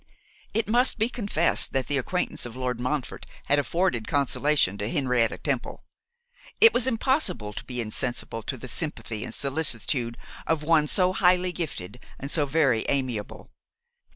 [0.51, 5.37] It must be confessed that the acquaintance of Lord Montfort had afforded consolation to Henrietta
[5.37, 5.83] Temple.
[6.59, 10.17] It was impossible to be insensible to the sympathy and solicitude
[10.47, 13.51] of one so highly gifted and so very amiable.